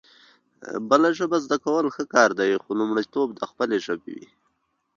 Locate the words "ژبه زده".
1.17-1.57